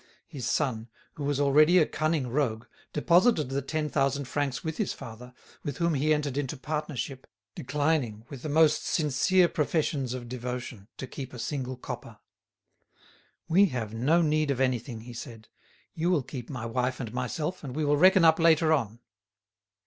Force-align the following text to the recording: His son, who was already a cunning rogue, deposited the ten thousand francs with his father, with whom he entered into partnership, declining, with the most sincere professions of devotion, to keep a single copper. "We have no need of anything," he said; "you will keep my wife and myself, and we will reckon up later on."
His 0.25 0.49
son, 0.49 0.89
who 1.13 1.23
was 1.23 1.39
already 1.39 1.77
a 1.77 1.85
cunning 1.85 2.25
rogue, 2.27 2.65
deposited 2.91 3.49
the 3.49 3.61
ten 3.61 3.87
thousand 3.87 4.27
francs 4.27 4.63
with 4.63 4.77
his 4.77 4.93
father, 4.93 5.31
with 5.63 5.77
whom 5.77 5.93
he 5.93 6.11
entered 6.11 6.37
into 6.37 6.57
partnership, 6.57 7.27
declining, 7.53 8.25
with 8.27 8.41
the 8.41 8.49
most 8.49 8.83
sincere 8.83 9.47
professions 9.47 10.15
of 10.15 10.27
devotion, 10.27 10.87
to 10.97 11.05
keep 11.05 11.33
a 11.33 11.37
single 11.37 11.77
copper. 11.77 12.17
"We 13.47 13.67
have 13.67 13.93
no 13.93 14.23
need 14.23 14.49
of 14.49 14.59
anything," 14.59 15.01
he 15.01 15.13
said; 15.13 15.49
"you 15.93 16.09
will 16.09 16.23
keep 16.23 16.49
my 16.49 16.65
wife 16.65 16.99
and 16.99 17.13
myself, 17.13 17.63
and 17.63 17.75
we 17.75 17.85
will 17.85 17.95
reckon 17.95 18.25
up 18.25 18.39
later 18.39 18.73
on." 18.73 19.01